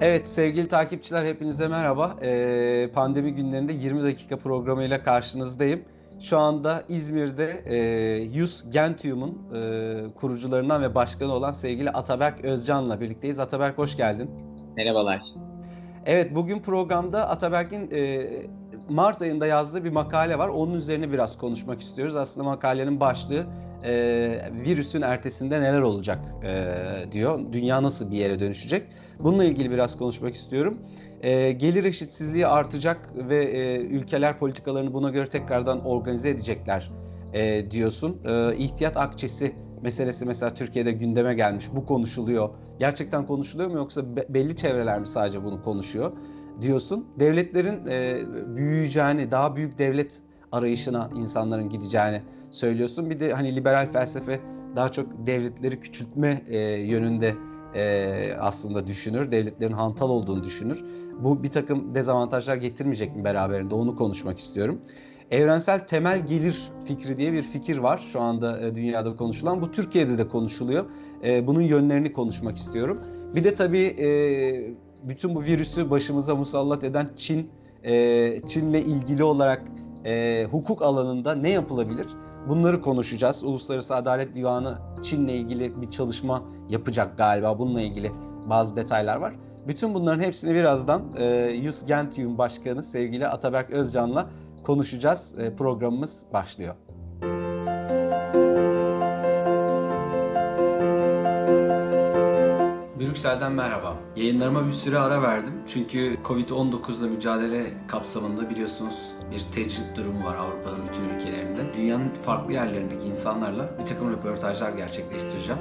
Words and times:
Evet 0.00 0.28
sevgili 0.28 0.68
takipçiler 0.68 1.24
hepinize 1.24 1.68
merhaba. 1.68 2.16
Ee, 2.22 2.90
pandemi 2.94 3.34
günlerinde 3.34 3.72
20 3.72 4.02
dakika 4.02 4.36
programıyla 4.36 5.02
karşınızdayım. 5.02 5.84
Şu 6.20 6.38
anda 6.38 6.82
İzmir'de 6.88 7.62
e, 7.66 7.76
Yus 8.22 8.70
Gentium'un 8.70 9.38
e, 9.54 10.14
kurucularından 10.14 10.82
ve 10.82 10.94
başkanı 10.94 11.32
olan 11.32 11.52
sevgili 11.52 11.90
Ataberk 11.90 12.44
Özcan'la 12.44 13.00
birlikteyiz. 13.00 13.38
Ataberk 13.38 13.78
hoş 13.78 13.96
geldin. 13.96 14.30
Merhabalar. 14.76 15.20
Evet 16.06 16.34
bugün 16.34 16.58
programda 16.58 17.28
Ataberk'in 17.28 17.90
e, 17.92 18.28
Mart 18.88 19.22
ayında 19.22 19.46
yazdığı 19.46 19.84
bir 19.84 19.90
makale 19.90 20.38
var. 20.38 20.48
Onun 20.48 20.74
üzerine 20.74 21.12
biraz 21.12 21.38
konuşmak 21.38 21.80
istiyoruz. 21.80 22.16
Aslında 22.16 22.44
makalenin 22.44 23.00
başlığı 23.00 23.46
e, 23.84 24.40
virüsün 24.66 25.02
ertesinde 25.02 25.60
neler 25.60 25.80
olacak 25.80 26.18
e, 26.44 27.12
diyor. 27.12 27.40
Dünya 27.52 27.82
nasıl 27.82 28.10
bir 28.10 28.16
yere 28.16 28.40
dönüşecek? 28.40 28.82
Bununla 29.18 29.44
ilgili 29.44 29.70
biraz 29.70 29.96
konuşmak 29.98 30.34
istiyorum. 30.34 30.78
E, 31.22 31.52
gelir 31.52 31.84
eşitsizliği 31.84 32.46
artacak 32.46 33.10
ve 33.28 33.44
e, 33.44 33.80
ülkeler 33.80 34.38
politikalarını 34.38 34.94
buna 34.94 35.10
göre 35.10 35.26
tekrardan 35.26 35.84
organize 35.84 36.28
edecekler 36.28 36.90
e, 37.32 37.70
diyorsun. 37.70 38.20
E, 38.28 38.56
ihtiyat 38.56 38.96
akçesi 38.96 39.54
meselesi 39.82 40.24
mesela 40.26 40.54
Türkiye'de 40.54 40.92
gündeme 40.92 41.34
gelmiş. 41.34 41.66
Bu 41.76 41.86
konuşuluyor. 41.86 42.48
Gerçekten 42.78 43.26
konuşuluyor 43.26 43.70
mu 43.70 43.76
yoksa 43.76 44.16
be- 44.16 44.26
belli 44.28 44.56
çevreler 44.56 45.00
mi 45.00 45.06
sadece 45.06 45.44
bunu 45.44 45.62
konuşuyor 45.62 46.12
diyorsun. 46.60 47.06
Devletlerin 47.18 47.86
e, 47.90 48.20
büyüyeceğini, 48.56 49.30
daha 49.30 49.56
büyük 49.56 49.78
devlet 49.78 50.22
arayışına 50.54 51.10
insanların 51.16 51.68
gideceğini 51.68 52.22
söylüyorsun. 52.50 53.10
Bir 53.10 53.20
de 53.20 53.32
hani 53.32 53.56
liberal 53.56 53.86
felsefe 53.86 54.40
daha 54.76 54.88
çok 54.88 55.26
devletleri 55.26 55.80
küçültme 55.80 56.42
e, 56.48 56.58
yönünde 56.60 57.34
e, 57.74 58.36
aslında 58.40 58.86
düşünür. 58.86 59.32
Devletlerin 59.32 59.72
hantal 59.72 60.10
olduğunu 60.10 60.44
düşünür. 60.44 60.84
Bu 61.20 61.42
bir 61.42 61.48
takım 61.48 61.94
dezavantajlar 61.94 62.56
getirmeyecek 62.56 63.16
mi 63.16 63.24
beraberinde 63.24 63.74
onu 63.74 63.96
konuşmak 63.96 64.38
istiyorum. 64.38 64.80
Evrensel 65.30 65.86
temel 65.86 66.26
gelir 66.26 66.72
fikri 66.84 67.18
diye 67.18 67.32
bir 67.32 67.42
fikir 67.42 67.78
var 67.78 67.98
şu 68.12 68.20
anda 68.20 68.60
e, 68.60 68.74
dünyada 68.74 69.16
konuşulan. 69.16 69.62
Bu 69.62 69.70
Türkiye'de 69.70 70.18
de 70.18 70.28
konuşuluyor. 70.28 70.84
E, 71.24 71.46
bunun 71.46 71.62
yönlerini 71.62 72.12
konuşmak 72.12 72.56
istiyorum. 72.56 73.00
Bir 73.34 73.44
de 73.44 73.54
tabii 73.54 73.96
e, 73.98 74.08
bütün 75.02 75.34
bu 75.34 75.42
virüsü 75.42 75.90
başımıza 75.90 76.34
musallat 76.34 76.84
eden 76.84 77.10
Çin, 77.16 77.50
Çin'le 78.46 78.74
ilgili 78.74 79.24
olarak 79.24 79.62
e, 80.04 80.44
hukuk 80.50 80.82
alanında 80.82 81.34
ne 81.34 81.50
yapılabilir? 81.50 82.06
Bunları 82.48 82.80
konuşacağız. 82.80 83.44
Uluslararası 83.44 83.94
Adalet 83.94 84.34
Divanı 84.34 84.78
Çin'le 85.02 85.28
ilgili 85.28 85.82
bir 85.82 85.90
çalışma 85.90 86.42
yapacak 86.68 87.18
galiba. 87.18 87.58
Bununla 87.58 87.80
ilgili 87.80 88.12
bazı 88.46 88.76
detaylar 88.76 89.16
var. 89.16 89.34
Bütün 89.68 89.94
bunların 89.94 90.22
hepsini 90.22 90.54
birazdan 90.54 91.02
e, 91.18 91.50
Yus 91.62 91.86
Gentium 91.86 92.38
Başkanı 92.38 92.82
sevgili 92.82 93.26
Ataberk 93.26 93.70
Özcan'la 93.70 94.26
konuşacağız. 94.62 95.38
E, 95.38 95.56
programımız 95.56 96.26
başlıyor. 96.32 96.74
Brüksel'den 103.04 103.52
merhaba. 103.52 103.96
Yayınlarıma 104.16 104.66
bir 104.66 104.72
süre 104.72 104.98
ara 104.98 105.22
verdim. 105.22 105.52
Çünkü 105.66 106.16
Covid-19 106.24 107.00
ile 107.00 107.08
mücadele 107.08 107.64
kapsamında 107.88 108.50
biliyorsunuz 108.50 109.12
bir 109.30 109.40
tecrit 109.54 109.96
durumu 109.96 110.24
var 110.24 110.36
Avrupa'nın 110.36 110.86
bütün 110.88 111.08
ülkelerinde. 111.08 111.74
Dünyanın 111.74 112.08
farklı 112.08 112.52
yerlerindeki 112.52 113.06
insanlarla 113.06 113.78
bir 113.78 113.86
takım 113.86 114.12
röportajlar 114.12 114.72
gerçekleştireceğim. 114.72 115.60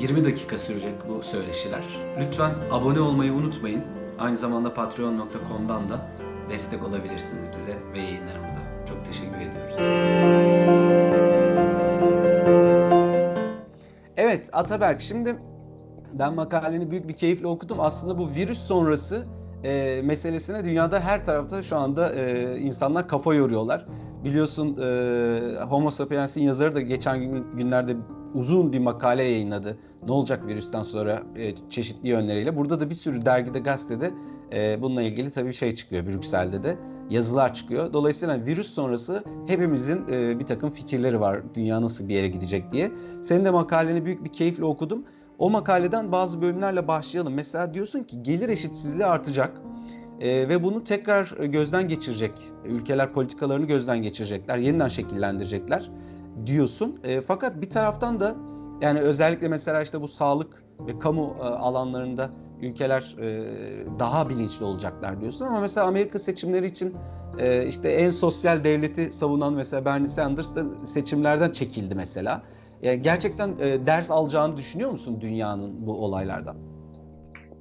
20 0.00 0.24
dakika 0.24 0.58
sürecek 0.58 0.94
bu 1.08 1.22
söyleşiler. 1.22 1.84
Lütfen 2.20 2.54
abone 2.70 3.00
olmayı 3.00 3.32
unutmayın. 3.32 3.84
Aynı 4.18 4.36
zamanda 4.36 4.74
patreon.com'dan 4.74 5.88
da 5.88 6.06
destek 6.50 6.84
olabilirsiniz 6.84 7.48
bize 7.52 7.78
ve 7.92 7.98
yayınlarımıza. 7.98 8.60
Çok 8.88 9.04
teşekkür 9.04 9.38
ediyoruz. 9.38 9.76
Evet 14.16 14.50
Ataberk 14.52 15.00
şimdi 15.00 15.36
ben 16.18 16.34
makaleni 16.34 16.90
büyük 16.90 17.08
bir 17.08 17.12
keyifle 17.12 17.46
okudum. 17.46 17.80
Aslında 17.80 18.18
bu 18.18 18.28
virüs 18.28 18.58
sonrası 18.58 19.26
e, 19.64 20.02
meselesine 20.04 20.64
dünyada 20.64 21.00
her 21.00 21.24
tarafta 21.24 21.62
şu 21.62 21.76
anda 21.76 22.12
e, 22.14 22.58
insanlar 22.58 23.08
kafa 23.08 23.34
yoruyorlar. 23.34 23.86
Biliyorsun 24.24 24.78
e, 24.82 25.64
Homo 25.68 25.90
sapiens'in 25.90 26.42
yazarı 26.42 26.74
da 26.74 26.80
geçen 26.80 27.20
gün, 27.20 27.46
günlerde 27.56 27.96
uzun 28.34 28.72
bir 28.72 28.78
makale 28.78 29.22
yayınladı. 29.22 29.78
Ne 30.06 30.12
olacak 30.12 30.46
virüsten 30.46 30.82
sonra 30.82 31.22
e, 31.36 31.54
çeşitli 31.70 32.08
yönleriyle. 32.08 32.56
Burada 32.56 32.80
da 32.80 32.90
bir 32.90 32.94
sürü 32.94 33.26
dergide, 33.26 33.58
gazetede 33.58 34.10
e, 34.52 34.82
bununla 34.82 35.02
ilgili 35.02 35.30
tabii 35.30 35.52
şey 35.52 35.74
çıkıyor 35.74 36.06
Brüksel'de 36.06 36.62
de 36.62 36.76
yazılar 37.10 37.54
çıkıyor. 37.54 37.92
Dolayısıyla 37.92 38.46
virüs 38.46 38.74
sonrası 38.74 39.24
hepimizin 39.46 40.08
e, 40.10 40.38
bir 40.38 40.46
takım 40.46 40.70
fikirleri 40.70 41.20
var. 41.20 41.40
Dünya 41.54 41.82
nasıl 41.82 42.08
bir 42.08 42.14
yere 42.14 42.28
gidecek 42.28 42.72
diye. 42.72 42.92
Senin 43.22 43.44
de 43.44 43.50
makaleni 43.50 44.04
büyük 44.04 44.24
bir 44.24 44.32
keyifle 44.32 44.64
okudum. 44.64 45.04
O 45.38 45.50
makaleden 45.50 46.12
bazı 46.12 46.42
bölümlerle 46.42 46.88
başlayalım. 46.88 47.34
Mesela 47.34 47.74
diyorsun 47.74 48.02
ki 48.02 48.22
gelir 48.22 48.48
eşitsizliği 48.48 49.06
artacak 49.06 49.60
e, 50.20 50.48
ve 50.48 50.62
bunu 50.62 50.84
tekrar 50.84 51.26
gözden 51.44 51.88
geçirecek. 51.88 52.32
Ülkeler 52.64 53.12
politikalarını 53.12 53.66
gözden 53.66 54.02
geçirecekler, 54.02 54.58
yeniden 54.58 54.88
şekillendirecekler 54.88 55.90
diyorsun. 56.46 57.00
E, 57.04 57.20
fakat 57.20 57.60
bir 57.60 57.70
taraftan 57.70 58.20
da 58.20 58.34
yani 58.80 59.00
özellikle 59.00 59.48
mesela 59.48 59.82
işte 59.82 60.00
bu 60.00 60.08
sağlık 60.08 60.64
ve 60.80 60.98
kamu 60.98 61.36
e, 61.40 61.42
alanlarında 61.42 62.30
ülkeler 62.62 63.16
e, 63.20 63.44
daha 63.98 64.28
bilinçli 64.28 64.64
olacaklar 64.64 65.20
diyorsun 65.20 65.46
ama 65.46 65.60
mesela 65.60 65.86
Amerika 65.86 66.18
seçimleri 66.18 66.66
için 66.66 66.94
e, 67.38 67.66
işte 67.66 67.88
en 67.88 68.10
sosyal 68.10 68.64
devleti 68.64 69.12
savunan 69.12 69.52
mesela 69.52 69.84
Bernie 69.84 70.08
Sanders 70.08 70.56
da 70.56 70.86
seçimlerden 70.86 71.50
çekildi 71.50 71.94
mesela. 71.94 72.42
Yani 72.84 73.02
gerçekten 73.02 73.48
e, 73.48 73.86
ders 73.86 74.10
alacağını 74.10 74.56
düşünüyor 74.56 74.90
musun 74.90 75.18
dünyanın 75.20 75.86
bu 75.86 76.04
olaylardan? 76.04 76.56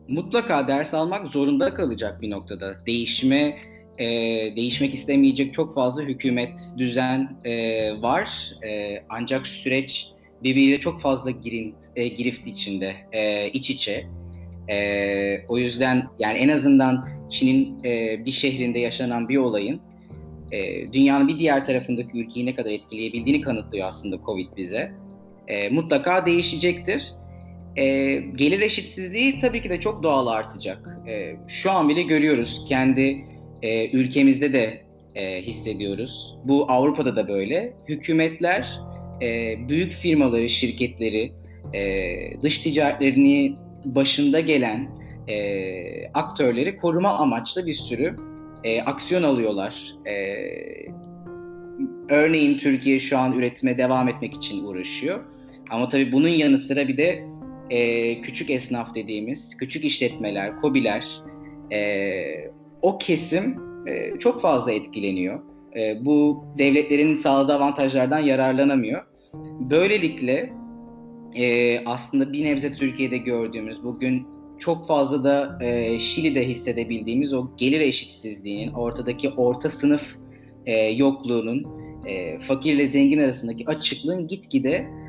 Mutlaka 0.08 0.68
ders 0.68 0.94
almak 0.94 1.28
zorunda 1.28 1.74
kalacak 1.74 2.22
bir 2.22 2.32
noktada. 2.32 2.86
Değişime 2.86 3.58
e, 3.98 4.06
değişmek 4.56 4.94
istemeyecek 4.94 5.54
çok 5.54 5.76
fazla 5.76 6.04
hükümet, 6.04 6.60
düzen 6.78 7.38
e, 7.46 8.02
var. 8.02 8.54
E, 8.68 8.98
ancak 9.10 9.48
süreç 9.48 10.08
birbiriyle 10.44 10.80
çok 10.80 11.02
fazla 11.02 11.32
girint, 11.32 11.76
e, 11.96 12.08
girift 12.08 12.48
içinde, 12.48 12.96
e, 13.12 13.50
iç 13.50 13.70
içe. 13.70 14.08
E, 14.70 15.46
o 15.48 15.58
yüzden 15.58 16.08
yani 16.20 16.38
en 16.38 16.50
azından 16.50 17.10
Çin'in 17.30 17.84
e, 17.84 18.26
bir 18.26 18.32
şehrinde 18.32 18.80
yaşanan 18.80 19.30
bir 19.30 19.38
olayın 19.38 19.82
e, 20.52 20.94
dünyanın 20.94 21.28
bir 21.28 21.40
diğer 21.40 21.66
tarafındaki 21.66 22.20
ülkeyi 22.20 22.46
ne 22.46 22.56
kadar 22.56 22.72
etkileyebildiğini 22.72 23.42
kanıtlıyor 23.42 23.88
aslında 23.88 24.18
Covid 24.26 24.48
bize. 24.58 25.03
E, 25.48 25.70
mutlaka 25.70 26.26
değişecektir. 26.26 27.14
E, 27.76 28.16
gelir 28.16 28.62
eşitsizliği 28.62 29.40
tabii 29.40 29.62
ki 29.62 29.70
de 29.70 29.80
çok 29.80 30.04
doğal 30.04 30.28
artacak. 30.28 30.98
E, 31.08 31.36
şu 31.48 31.72
an 31.72 31.90
bile 31.90 32.02
görüyoruz 32.02 32.66
kendi 32.68 33.26
e, 33.62 33.90
ülkemizde 33.92 34.54
de 34.54 34.84
e, 35.16 35.42
hissediyoruz. 35.42 36.38
Bu 36.44 36.72
Avrupa'da 36.72 37.16
da 37.16 37.28
böyle. 37.28 37.74
Hükümetler 37.88 38.80
e, 39.22 39.56
büyük 39.70 39.92
firmaları, 39.92 40.50
şirketleri, 40.50 41.32
e, 41.74 42.42
dış 42.42 42.58
ticaretlerini 42.58 43.56
başında 43.86 44.40
gelen 44.40 44.90
e, 45.28 46.08
aktörleri 46.14 46.78
koruma 46.78 47.10
amaçlı 47.10 47.66
bir 47.66 47.74
sürü 47.74 48.16
e, 48.64 48.82
aksiyon 48.82 49.24
alıyorlar. 49.24 49.96
E, 50.08 50.14
örneğin 52.10 52.58
Türkiye 52.58 53.00
şu 53.00 53.18
an 53.18 53.34
üretime 53.34 53.78
devam 53.78 54.08
etmek 54.08 54.34
için 54.34 54.64
uğraşıyor. 54.64 55.33
Ama 55.74 55.90
tabii 55.90 56.12
bunun 56.12 56.28
yanı 56.28 56.58
sıra 56.58 56.88
bir 56.88 56.98
de 56.98 57.26
e, 57.70 58.22
küçük 58.22 58.50
esnaf 58.50 58.96
dediğimiz, 58.96 59.58
küçük 59.58 59.86
işletmeler, 59.86 60.56
kobiler, 60.56 61.06
e, 61.72 62.12
o 62.82 62.98
kesim 62.98 63.58
e, 63.88 64.20
çok 64.20 64.42
fazla 64.42 64.72
etkileniyor. 64.72 65.40
E, 65.78 66.06
bu 66.06 66.46
devletlerin 66.58 67.16
sağladığı 67.16 67.54
avantajlardan 67.54 68.20
yararlanamıyor. 68.20 69.02
Böylelikle 69.70 70.54
e, 71.36 71.80
aslında 71.86 72.34
bir 72.34 72.44
nebze 72.44 72.74
Türkiye'de 72.74 73.18
gördüğümüz, 73.18 73.84
bugün 73.84 74.28
çok 74.60 74.88
fazla 74.88 75.24
da 75.24 75.66
e, 75.66 76.00
Şili'de 76.00 76.48
hissedebildiğimiz 76.48 77.34
o 77.34 77.48
gelir 77.58 77.82
eşitsizliğinin, 77.82 78.74
ortadaki 78.74 79.30
orta 79.30 79.70
sınıf 79.70 80.18
e, 80.66 80.90
yokluğunun, 80.90 81.66
e, 82.06 82.38
fakirle 82.38 82.88
zengin 82.88 83.20
arasındaki 83.20 83.66
açıklığın 83.66 84.28
gitgide 84.28 85.03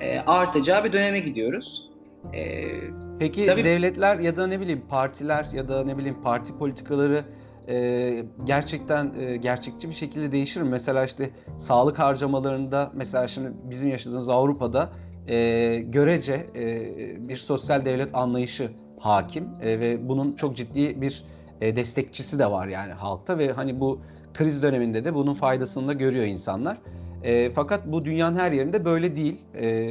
e, 0.00 0.18
artacağı 0.18 0.84
bir 0.84 0.92
döneme 0.92 1.20
gidiyoruz. 1.20 1.90
E, 2.34 2.70
Peki 3.18 3.46
tabii, 3.46 3.64
devletler 3.64 4.18
ya 4.18 4.36
da 4.36 4.46
ne 4.46 4.60
bileyim 4.60 4.82
partiler 4.88 5.46
ya 5.52 5.68
da 5.68 5.84
ne 5.84 5.98
bileyim 5.98 6.22
parti 6.22 6.58
politikaları 6.58 7.24
e, 7.68 8.24
gerçekten 8.44 9.12
e, 9.20 9.36
gerçekçi 9.36 9.88
bir 9.88 9.94
şekilde 9.94 10.32
değişir 10.32 10.62
mi? 10.62 10.68
Mesela 10.68 11.04
işte 11.04 11.30
sağlık 11.58 11.98
harcamalarında 11.98 12.90
mesela 12.94 13.28
şimdi 13.28 13.52
bizim 13.64 13.90
yaşadığımız 13.90 14.28
Avrupa'da 14.28 14.90
e, 15.28 15.78
görece 15.86 16.46
e, 16.56 17.28
bir 17.28 17.36
sosyal 17.36 17.84
devlet 17.84 18.14
anlayışı 18.14 18.70
hakim 19.00 19.48
e, 19.62 19.80
ve 19.80 20.08
bunun 20.08 20.32
çok 20.32 20.56
ciddi 20.56 21.00
bir 21.00 21.24
e, 21.60 21.76
destekçisi 21.76 22.38
de 22.38 22.50
var 22.50 22.66
yani 22.66 22.92
halkta 22.92 23.38
ve 23.38 23.52
hani 23.52 23.80
bu 23.80 24.00
kriz 24.34 24.62
döneminde 24.62 25.04
de 25.04 25.14
bunun 25.14 25.34
faydasını 25.34 25.88
da 25.88 25.92
görüyor 25.92 26.24
insanlar. 26.24 26.78
E, 27.22 27.50
fakat 27.50 27.86
bu 27.86 28.04
dünyanın 28.04 28.38
her 28.38 28.52
yerinde 28.52 28.84
böyle 28.84 29.16
değil. 29.16 29.36
E, 29.60 29.88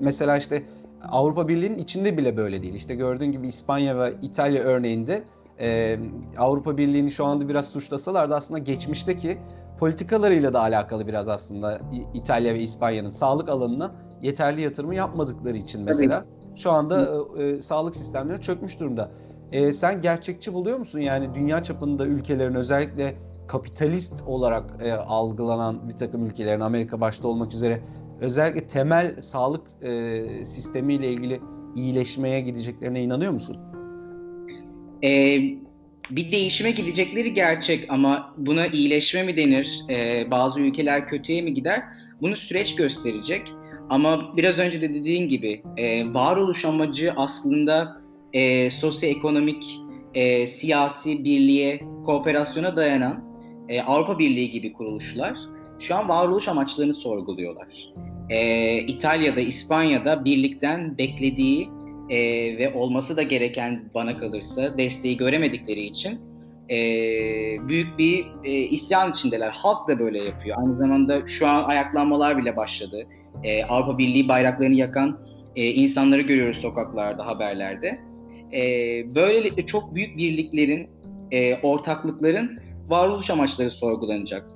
mesela 0.00 0.36
işte 0.36 0.62
Avrupa 1.08 1.48
Birliği'nin 1.48 1.78
içinde 1.78 2.16
bile 2.18 2.36
böyle 2.36 2.62
değil. 2.62 2.74
İşte 2.74 2.94
gördüğün 2.94 3.32
gibi 3.32 3.48
İspanya 3.48 3.98
ve 3.98 4.12
İtalya 4.22 4.62
örneğinde 4.62 5.22
e, 5.60 5.98
Avrupa 6.38 6.76
Birliği'ni 6.76 7.10
şu 7.10 7.24
anda 7.24 7.48
biraz 7.48 7.68
suçlasalar 7.68 8.30
da 8.30 8.36
aslında 8.36 8.58
geçmişteki 8.58 9.38
politikalarıyla 9.78 10.54
da 10.54 10.60
alakalı 10.60 11.06
biraz 11.06 11.28
aslında 11.28 11.80
İtalya 12.14 12.54
ve 12.54 12.60
İspanya'nın 12.60 13.10
sağlık 13.10 13.48
alanına 13.48 13.94
yeterli 14.22 14.60
yatırımı 14.60 14.94
yapmadıkları 14.94 15.56
için 15.56 15.82
mesela 15.82 16.20
Tabii. 16.20 16.58
şu 16.58 16.72
anda 16.72 17.08
e, 17.38 17.62
sağlık 17.62 17.96
sistemleri 17.96 18.40
çökmüş 18.40 18.80
durumda. 18.80 19.10
E, 19.52 19.72
sen 19.72 20.00
gerçekçi 20.00 20.52
buluyor 20.52 20.78
musun? 20.78 20.98
Yani 20.98 21.34
dünya 21.34 21.62
çapında 21.62 22.06
ülkelerin 22.06 22.54
özellikle 22.54 23.14
kapitalist 23.48 24.22
olarak 24.26 24.64
e, 24.84 24.92
algılanan 24.92 25.88
bir 25.88 25.94
takım 25.94 26.26
ülkelerin 26.26 26.60
Amerika 26.60 27.00
başta 27.00 27.28
olmak 27.28 27.54
üzere 27.54 27.80
özellikle 28.20 28.66
temel 28.66 29.20
sağlık 29.20 29.62
e, 29.82 30.44
sistemiyle 30.44 31.12
ilgili 31.12 31.40
iyileşmeye 31.76 32.40
gideceklerine 32.40 33.02
inanıyor 33.02 33.32
musun? 33.32 33.56
Ee, 35.04 35.40
bir 36.10 36.32
değişime 36.32 36.70
gidecekleri 36.70 37.34
gerçek 37.34 37.86
ama 37.88 38.34
buna 38.36 38.66
iyileşme 38.66 39.22
mi 39.22 39.36
denir? 39.36 39.84
Ee, 39.90 40.30
bazı 40.30 40.60
ülkeler 40.60 41.08
kötüye 41.08 41.42
mi 41.42 41.54
gider? 41.54 41.82
Bunu 42.20 42.36
süreç 42.36 42.74
gösterecek. 42.74 43.52
Ama 43.90 44.36
biraz 44.36 44.58
önce 44.58 44.80
de 44.80 44.94
dediğin 44.94 45.28
gibi 45.28 45.62
e, 45.76 46.14
varoluş 46.14 46.64
amacı 46.64 47.12
aslında 47.16 48.02
e, 48.32 48.70
sosyoekonomik, 48.70 49.78
e, 50.14 50.46
siyasi 50.46 51.24
birliğe, 51.24 51.80
kooperasyona 52.04 52.76
dayanan 52.76 53.33
e, 53.68 53.82
Avrupa 53.82 54.18
Birliği 54.18 54.50
gibi 54.50 54.72
kuruluşlar 54.72 55.38
şu 55.78 55.96
an 55.96 56.08
varoluş 56.08 56.48
amaçlarını 56.48 56.94
sorguluyorlar. 56.94 57.92
E, 58.30 58.78
İtalya'da, 58.78 59.40
İspanya'da 59.40 60.24
birlikten 60.24 60.98
beklediği 60.98 61.68
e, 62.10 62.18
ve 62.58 62.74
olması 62.74 63.16
da 63.16 63.22
gereken 63.22 63.90
bana 63.94 64.16
kalırsa 64.16 64.78
desteği 64.78 65.16
göremedikleri 65.16 65.80
için 65.80 66.20
e, 66.70 66.78
büyük 67.68 67.98
bir 67.98 68.26
e, 68.44 68.52
isyan 68.52 69.10
içindeler. 69.10 69.50
Halk 69.50 69.88
da 69.88 69.98
böyle 69.98 70.24
yapıyor. 70.24 70.58
Aynı 70.60 70.76
zamanda 70.76 71.26
şu 71.26 71.46
an 71.46 71.64
ayaklanmalar 71.64 72.38
bile 72.38 72.56
başladı. 72.56 73.06
E, 73.44 73.64
Avrupa 73.64 73.98
Birliği 73.98 74.28
bayraklarını 74.28 74.74
yakan 74.74 75.18
e, 75.56 75.66
insanları 75.66 76.20
görüyoruz 76.20 76.56
sokaklarda, 76.56 77.26
haberlerde. 77.26 78.00
E, 78.52 78.62
böylelikle 79.14 79.66
çok 79.66 79.94
büyük 79.94 80.16
birliklerin, 80.18 80.88
e, 81.30 81.56
ortaklıkların 81.56 82.63
varoluş 82.88 83.30
amaçları 83.30 83.70
sorgulanacak. 83.70 84.46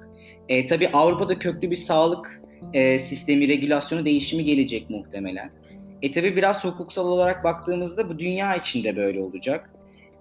E, 0.48 0.66
tabii 0.66 0.88
Avrupa'da 0.88 1.38
köklü 1.38 1.70
bir 1.70 1.76
sağlık 1.76 2.42
e, 2.72 2.98
sistemi, 2.98 3.48
regülasyonu 3.48 4.04
değişimi 4.04 4.44
gelecek 4.44 4.90
muhtemelen. 4.90 5.50
E 6.02 6.12
tabii 6.12 6.36
biraz 6.36 6.64
hukuksal 6.64 7.06
olarak 7.06 7.44
baktığımızda 7.44 8.08
bu 8.08 8.18
dünya 8.18 8.56
içinde 8.56 8.96
böyle 8.96 9.20
olacak. 9.20 9.70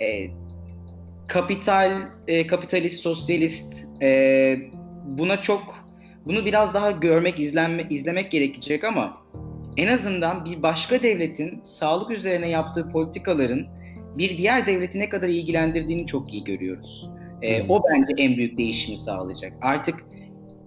E, 0.02 0.28
kapital, 1.28 2.02
e, 2.28 2.48
kapitalist, 2.48 3.02
sosyalist 3.02 3.88
e, 4.02 4.58
buna 5.06 5.42
çok 5.42 5.88
bunu 6.26 6.46
biraz 6.46 6.74
daha 6.74 6.92
görmek, 6.92 7.40
izlenme, 7.40 7.86
izlemek 7.90 8.32
gerekecek 8.32 8.84
ama 8.84 9.18
en 9.78 9.88
azından 9.88 10.46
bir 10.46 10.64
başka 10.64 11.04
devletin 11.04 11.60
sağlık 11.64 12.12
üzerine 12.12 12.50
yaptığı 12.50 12.90
politikaların 12.90 13.68
bir 14.18 14.38
diğer 14.38 14.68
devleti 14.68 15.00
ne 15.00 15.10
kadar 15.10 15.28
ilgilendirdiğini 15.28 16.06
çok 16.06 16.34
iyi 16.34 16.44
görüyoruz. 16.44 17.10
E, 17.42 17.68
o 17.70 17.84
bence 17.90 18.24
en 18.24 18.38
büyük 18.38 18.58
değişimi 18.58 18.98
sağlayacak. 18.98 19.54
Artık 19.62 20.06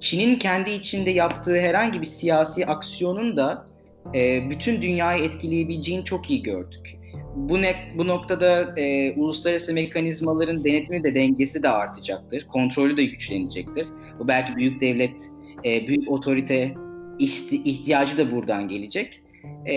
Çin'in 0.00 0.36
kendi 0.36 0.70
içinde 0.70 1.10
yaptığı 1.10 1.60
herhangi 1.60 2.00
bir 2.00 2.06
siyasi 2.06 2.66
aksiyonun 2.66 3.36
da 3.36 3.66
e, 4.14 4.50
bütün 4.50 4.82
dünyayı 4.82 5.24
etkileyebileceğini 5.24 6.04
çok 6.04 6.30
iyi 6.30 6.42
gördük. 6.42 6.96
Bu, 7.36 7.62
ne, 7.62 7.74
bu 7.98 8.06
noktada 8.06 8.80
e, 8.80 9.14
uluslararası 9.16 9.74
mekanizmaların 9.74 10.64
denetimi 10.64 11.04
de 11.04 11.14
dengesi 11.14 11.62
de 11.62 11.68
artacaktır. 11.68 12.46
Kontrolü 12.46 12.96
de 12.96 13.04
güçlenecektir. 13.04 13.86
Bu 14.18 14.28
belki 14.28 14.56
büyük 14.56 14.80
devlet, 14.80 15.30
e, 15.64 15.86
büyük 15.86 16.10
otorite 16.10 16.74
ihtiyacı 17.18 18.18
da 18.18 18.32
buradan 18.32 18.68
gelecek. 18.68 19.22
E, 19.66 19.74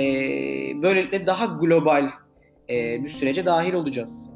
böylelikle 0.82 1.28
daha 1.28 1.46
global 1.46 2.10
e, 2.70 3.04
bir 3.04 3.10
sürece 3.10 3.46
dahil 3.46 3.74
olacağız. 3.74 4.33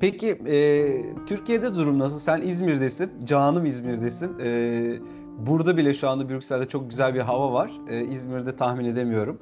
Peki 0.00 0.38
e, 0.48 0.86
Türkiye'de 1.26 1.74
durum 1.74 1.98
nasıl? 1.98 2.18
Sen 2.20 2.42
İzmir'desin, 2.42 3.10
canım 3.24 3.66
İzmir'desin. 3.66 4.38
E, 4.44 4.98
burada 5.38 5.76
bile 5.76 5.94
şu 5.94 6.08
anda 6.08 6.28
Brüksel'de 6.28 6.68
çok 6.68 6.90
güzel 6.90 7.14
bir 7.14 7.20
hava 7.20 7.52
var. 7.52 7.70
E, 7.90 8.04
İzmir'de 8.04 8.56
tahmin 8.56 8.84
edemiyorum. 8.84 9.38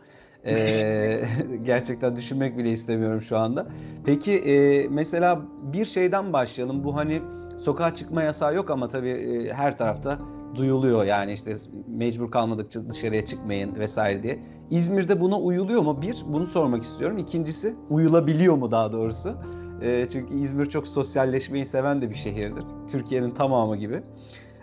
E, 0.47 1.25
gerçekten 1.64 2.17
düşünmek 2.17 2.58
bile 2.58 2.73
istemiyorum 2.73 3.23
şu 3.23 3.38
anda. 3.38 3.67
Peki 4.05 4.32
e, 4.32 4.87
mesela 4.88 5.43
bir 5.62 5.85
şeyden 5.85 6.32
başlayalım. 6.32 6.85
Bu 6.85 6.97
hani 6.97 7.20
sokağa 7.58 7.94
çıkma 7.94 8.23
yasağı 8.23 8.55
yok 8.55 8.70
ama 8.70 8.88
tabii 8.88 9.08
e, 9.08 9.53
her 9.53 9.76
tarafta 9.76 10.19
duyuluyor 10.55 11.05
yani 11.05 11.32
işte 11.32 11.56
mecbur 11.88 12.31
kalmadıkça 12.31 12.91
dışarıya 12.91 13.25
çıkmayın 13.25 13.75
vesaire 13.79 14.23
diye. 14.23 14.38
İzmir'de 14.70 15.20
buna 15.20 15.41
uyuluyor 15.41 15.82
mu? 15.82 16.03
Bir, 16.03 16.25
bunu 16.26 16.47
sormak 16.47 16.82
istiyorum. 16.82 17.19
İkincisi, 17.19 17.75
uyulabiliyor 17.88 18.56
mu 18.56 18.70
daha 18.70 18.93
doğrusu? 18.93 19.37
E, 19.82 20.06
çünkü 20.12 20.34
İzmir 20.34 20.67
çok 20.67 20.87
sosyalleşmeyi 20.87 21.67
seven 21.67 22.02
de 22.02 22.11
bir 22.11 22.14
şehirdir. 22.14 22.64
Türkiye'nin 22.90 23.31
tamamı 23.31 23.76
gibi. 23.76 24.02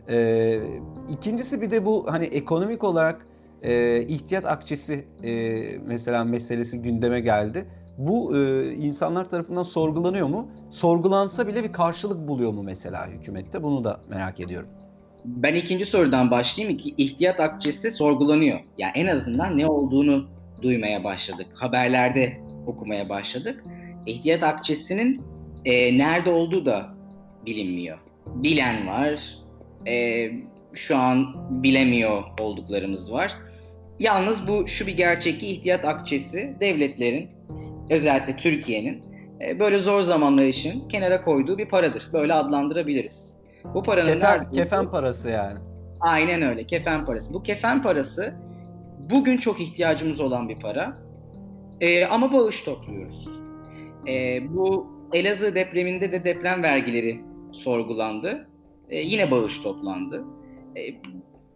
E, 0.09 0.59
ikincisi 1.09 1.61
bir 1.61 1.71
de 1.71 1.85
bu 1.85 2.05
hani 2.09 2.25
ekonomik 2.25 2.83
olarak 2.83 3.25
e, 3.63 4.01
ihtiyat 4.01 4.45
akçesi 4.45 5.05
e, 5.23 5.61
mesela 5.85 6.23
meselesi 6.23 6.81
gündeme 6.81 7.19
geldi. 7.19 7.65
Bu 7.97 8.37
e, 8.37 8.71
insanlar 8.73 9.29
tarafından 9.29 9.63
sorgulanıyor 9.63 10.27
mu? 10.27 10.47
Sorgulansa 10.69 11.47
bile 11.47 11.63
bir 11.63 11.73
karşılık 11.73 12.27
buluyor 12.27 12.53
mu 12.53 12.63
mesela 12.63 13.07
hükümette? 13.07 13.63
Bunu 13.63 13.83
da 13.83 13.99
merak 14.09 14.39
ediyorum. 14.39 14.69
Ben 15.25 15.55
ikinci 15.55 15.85
sorudan 15.85 16.31
başlayayım 16.31 16.77
ki 16.77 16.93
ihtiyat 16.97 17.39
akçesi 17.39 17.91
sorgulanıyor. 17.91 18.59
Yani 18.77 18.91
en 18.95 19.07
azından 19.07 19.57
ne 19.57 19.67
olduğunu 19.67 20.25
duymaya 20.61 21.03
başladık. 21.03 21.47
Haberlerde 21.55 22.33
okumaya 22.67 23.09
başladık 23.09 23.63
ihtiyat 24.05 24.43
akçesinin 24.43 25.21
e, 25.65 25.97
nerede 25.97 26.29
olduğu 26.29 26.65
da 26.65 26.89
bilinmiyor. 27.45 27.97
Bilen 28.25 28.87
var, 28.87 29.37
e, 29.87 30.29
şu 30.73 30.97
an 30.97 31.35
bilemiyor 31.63 32.23
olduklarımız 32.39 33.13
var. 33.13 33.37
Yalnız 33.99 34.47
bu 34.47 34.67
şu 34.67 34.87
bir 34.87 34.97
gerçek 34.97 35.39
ki 35.39 35.47
ihtiyat 35.47 35.85
akçesi 35.85 36.55
devletlerin, 36.59 37.29
özellikle 37.89 38.37
Türkiye'nin 38.37 39.03
e, 39.41 39.59
böyle 39.59 39.79
zor 39.79 40.01
zamanlar 40.01 40.43
için 40.43 40.87
kenara 40.87 41.23
koyduğu 41.23 41.57
bir 41.57 41.69
paradır. 41.69 42.09
Böyle 42.13 42.33
adlandırabiliriz. 42.33 43.35
Bu 43.73 43.83
paranın 43.83 44.07
kefen, 44.07 44.39
nerede 44.39 44.51
kefen 44.51 44.91
parası 44.91 45.29
yani. 45.29 45.59
Aynen 45.99 46.41
öyle, 46.41 46.63
kefen 46.63 47.05
parası. 47.05 47.33
Bu 47.33 47.43
kefen 47.43 47.81
parası 47.81 48.33
bugün 49.09 49.37
çok 49.37 49.61
ihtiyacımız 49.61 50.21
olan 50.21 50.49
bir 50.49 50.59
para. 50.59 50.97
E, 51.81 52.05
ama 52.05 52.33
bağış 52.33 52.61
topluyoruz. 52.61 53.42
E, 54.07 54.41
bu 54.55 54.87
Elazığ 55.13 55.55
depreminde 55.55 56.11
de 56.11 56.23
deprem 56.23 56.63
vergileri 56.63 57.21
sorgulandı. 57.51 58.47
E, 58.89 58.99
yine 58.99 59.31
bağış 59.31 59.61
toplandı. 59.61 60.23
E, 60.77 60.81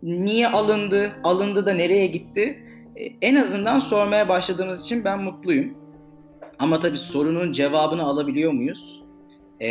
niye 0.04 0.48
alındı? 0.48 1.12
Alındı 1.24 1.66
da 1.66 1.74
nereye 1.74 2.08
gitti? 2.08 2.64
E, 2.96 3.06
en 3.22 3.36
azından 3.36 3.80
sormaya 3.80 4.30
başladığımız 4.30 4.82
için 4.82 5.06
ben 5.06 5.24
mutluyum. 5.24 5.74
Ama 6.60 6.80
tabii 6.80 6.98
sorunun 6.98 7.52
cevabını 7.52 8.04
alabiliyor 8.04 8.52
muyuz? 8.52 9.04
E, 9.62 9.70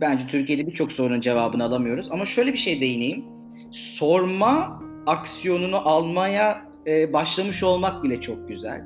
bence 0.00 0.26
Türkiye'de 0.26 0.66
birçok 0.66 0.92
sorunun 0.92 1.20
cevabını 1.20 1.64
alamıyoruz. 1.64 2.08
Ama 2.10 2.24
şöyle 2.24 2.52
bir 2.52 2.58
şey 2.58 2.80
değineyim. 2.80 3.24
Sorma 3.70 4.82
aksiyonunu 5.06 5.88
almaya 5.88 6.66
e, 6.86 7.12
başlamış 7.12 7.62
olmak 7.62 8.04
bile 8.04 8.20
çok 8.20 8.48
güzel. 8.48 8.84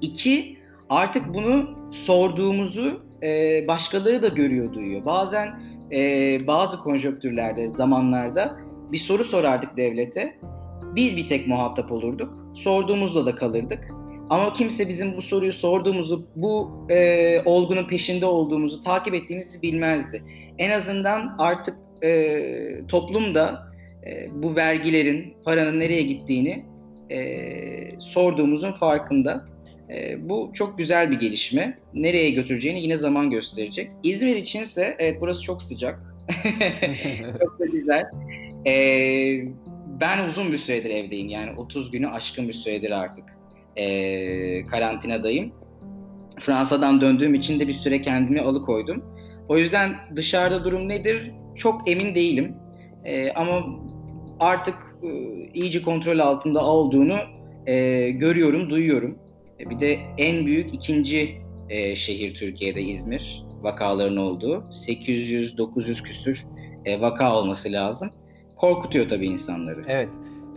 İki, 0.00 0.57
artık 0.88 1.34
bunu 1.34 1.70
sorduğumuzu 1.90 3.02
e, 3.22 3.64
başkaları 3.68 4.22
da 4.22 4.28
görüyor, 4.28 4.72
duyuyor. 4.72 5.04
Bazen 5.04 5.62
e, 5.92 6.40
bazı 6.46 6.78
konjonktürlerde, 6.78 7.68
zamanlarda 7.68 8.56
bir 8.92 8.98
soru 8.98 9.24
sorardık 9.24 9.76
devlete. 9.76 10.38
Biz 10.94 11.16
bir 11.16 11.28
tek 11.28 11.46
muhatap 11.46 11.92
olurduk. 11.92 12.34
Sorduğumuzda 12.54 13.26
da 13.26 13.34
kalırdık. 13.34 13.90
Ama 14.30 14.52
kimse 14.52 14.88
bizim 14.88 15.16
bu 15.16 15.22
soruyu 15.22 15.52
sorduğumuzu, 15.52 16.26
bu 16.36 16.70
e, 16.90 17.40
olgunun 17.44 17.88
peşinde 17.88 18.26
olduğumuzu, 18.26 18.80
takip 18.80 19.14
ettiğimizi 19.14 19.62
bilmezdi. 19.62 20.22
En 20.58 20.70
azından 20.70 21.36
artık 21.38 21.76
e, 22.02 22.86
toplumda 22.88 23.68
e, 24.06 24.28
bu 24.42 24.56
vergilerin, 24.56 25.34
paranın 25.44 25.80
nereye 25.80 26.02
gittiğini 26.02 26.64
e, 27.10 28.00
sorduğumuzun 28.00 28.72
farkında. 28.72 29.44
E, 29.90 30.28
bu 30.28 30.50
çok 30.54 30.78
güzel 30.78 31.10
bir 31.10 31.20
gelişme. 31.20 31.78
Nereye 31.94 32.30
götüreceğini 32.30 32.80
yine 32.80 32.96
zaman 32.96 33.30
gösterecek. 33.30 33.90
İzmir 34.02 34.36
içinse 34.36 34.96
evet 34.98 35.18
burası 35.20 35.42
çok 35.42 35.62
sıcak. 35.62 36.00
çok 37.40 37.60
da 37.60 37.66
güzel. 37.72 38.04
E, 38.66 38.74
ben 40.00 40.28
uzun 40.28 40.52
bir 40.52 40.58
süredir 40.58 40.90
evdeyim. 40.90 41.28
Yani 41.28 41.50
30 41.56 41.90
günü 41.90 42.08
aşkın 42.08 42.48
bir 42.48 42.52
süredir 42.52 42.90
artık 42.90 43.24
e, 43.76 44.66
karantinadayım. 44.66 45.52
Fransa'dan 46.38 47.00
döndüğüm 47.00 47.34
için 47.34 47.60
de 47.60 47.68
bir 47.68 47.72
süre 47.72 48.02
kendimi 48.02 48.40
alıkoydum. 48.40 49.04
O 49.48 49.58
yüzden 49.58 49.94
dışarıda 50.16 50.64
durum 50.64 50.88
nedir 50.88 51.32
çok 51.56 51.90
emin 51.90 52.14
değilim. 52.14 52.54
E, 53.04 53.32
ama 53.32 53.66
artık 54.40 54.74
e, 55.02 55.08
iyice 55.54 55.82
kontrol 55.82 56.18
altında 56.18 56.64
olduğunu 56.64 57.16
e, 57.66 58.10
görüyorum, 58.10 58.70
duyuyorum. 58.70 59.18
E, 59.60 59.70
bir 59.70 59.80
de 59.80 59.98
en 60.18 60.46
büyük 60.46 60.74
ikinci 60.74 61.42
e, 61.68 61.96
şehir 61.96 62.34
Türkiye'de 62.34 62.82
İzmir 62.82 63.44
vakaların 63.62 64.16
olduğu. 64.16 64.54
800-900 64.70 66.02
küsür 66.02 66.46
e, 66.84 67.00
vaka 67.00 67.36
olması 67.36 67.72
lazım. 67.72 68.10
Korkutuyor 68.56 69.08
tabii 69.08 69.26
insanları. 69.26 69.84
Evet. 69.88 70.08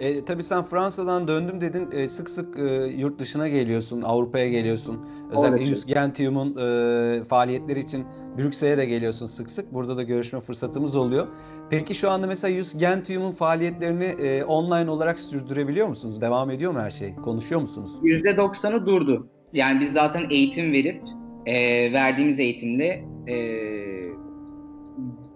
E, 0.01 0.21
tabii 0.23 0.43
sen 0.43 0.63
Fransa'dan 0.63 1.27
döndüm 1.27 1.61
dedin. 1.61 1.89
E, 1.91 2.09
sık 2.09 2.29
sık 2.29 2.59
e, 2.59 2.85
yurt 2.97 3.19
dışına 3.19 3.47
geliyorsun, 3.47 4.01
Avrupa'ya 4.01 4.49
geliyorsun. 4.49 4.99
Özellikle 5.31 5.65
Yus 5.65 5.85
Gentium'un 5.85 6.57
e, 6.57 7.23
faaliyetleri 7.23 7.79
için 7.79 8.05
Brüksel'e 8.37 8.77
de 8.77 8.85
geliyorsun 8.85 9.25
sık 9.25 9.49
sık. 9.49 9.73
Burada 9.73 9.97
da 9.97 10.03
görüşme 10.03 10.39
fırsatımız 10.39 10.95
oluyor. 10.95 11.27
Peki 11.69 11.95
şu 11.95 12.09
anda 12.09 12.27
mesela 12.27 12.55
Yus 12.55 12.77
Gentium'un 12.77 13.31
faaliyetlerini 13.31 14.05
e, 14.05 14.43
online 14.43 14.89
olarak 14.91 15.19
sürdürebiliyor 15.19 15.87
musunuz? 15.87 16.21
Devam 16.21 16.51
ediyor 16.51 16.71
mu 16.71 16.79
her 16.79 16.89
şey? 16.89 17.15
Konuşuyor 17.15 17.61
musunuz? 17.61 17.91
%90'ı 18.03 18.85
durdu. 18.85 19.27
Yani 19.53 19.79
biz 19.79 19.93
zaten 19.93 20.23
eğitim 20.29 20.71
verip 20.71 21.01
e, 21.45 21.53
verdiğimiz 21.93 22.39
eğitimle 22.39 23.05
e, 23.27 23.35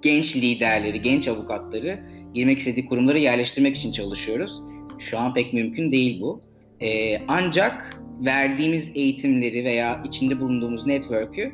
genç 0.02 0.36
liderleri, 0.36 1.02
genç 1.02 1.28
avukatları 1.28 2.15
girmek 2.36 2.60
istediği 2.60 2.86
kurumları 2.86 3.20
yerleştirmek 3.20 3.77
için 3.77 3.92
çalışıyoruz. 3.92 4.62
Şu 5.00 5.20
an 5.20 5.34
pek 5.34 5.54
mümkün 5.54 5.92
değil 5.92 6.22
bu. 6.22 6.42
E, 6.82 7.18
ancak 7.27 8.01
verdiğimiz 8.25 8.92
eğitimleri 8.96 9.65
veya 9.65 10.04
içinde 10.06 10.39
bulunduğumuz 10.39 10.86
network'ü 10.86 11.51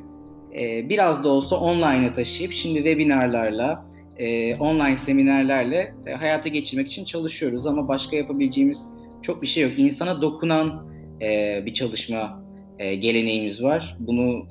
e, 0.60 0.90
biraz 0.90 1.24
da 1.24 1.30
olsa 1.30 1.56
online'a 1.56 2.14
taşıyıp 2.14 2.54
şimdi 2.54 2.78
webinarlarla, 2.78 3.86
e, 4.18 4.56
online 4.56 4.98
seminerlerle 4.98 5.94
e, 6.08 6.12
hayata 6.12 6.50
geçirmek 6.50 6.88
için 6.88 7.06
çalışıyoruz. 7.06 7.68
Ama 7.68 7.88
başka 7.88 8.16
yapabileceğimiz 8.16 8.86
çok 9.22 9.42
bir 9.42 9.48
şey 9.48 9.64
yok. 9.64 9.80
İnsana 9.80 10.22
dokunan 10.22 10.88
e, 11.22 11.62
bir 11.66 11.74
çalışma 11.74 12.44
e, 12.80 12.96
geleneğimiz 12.96 13.64
var. 13.64 13.98
Bunu 14.00 14.48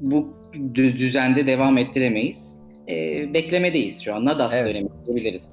bu 0.00 0.34
düzende 0.74 1.46
devam 1.46 1.78
ettiremeyiz. 1.78 2.59
E, 2.90 3.34
beklemedeyiz 3.34 4.00
şu 4.02 4.14
an. 4.14 4.24
Nadas 4.24 4.54
evet. 4.54 4.66
dönemi 4.66 4.88
diyebiliriz. 5.06 5.48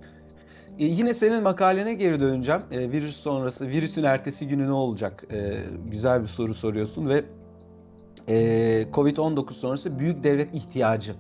E, 0.80 0.86
yine 0.86 1.14
senin 1.14 1.44
makalene 1.44 1.94
geri 1.94 2.20
döneceğim. 2.20 2.62
E, 2.72 2.92
virüs 2.92 3.16
sonrası, 3.16 3.68
virüsün 3.68 4.04
ertesi 4.04 4.48
günü 4.48 4.68
ne 4.68 4.72
olacak? 4.72 5.24
E, 5.32 5.38
güzel 5.92 6.22
bir 6.22 6.28
soru 6.28 6.54
soruyorsun 6.54 7.10
ve 7.10 7.24
e, 8.30 8.36
Covid-19 8.94 9.54
sonrası 9.54 10.00
büyük 10.00 10.24
devlet 10.24 10.56
ihtiyacı 10.56 11.14